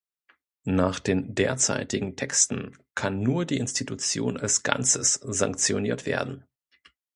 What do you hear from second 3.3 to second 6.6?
die Institution als Ganzes sanktioniert werden.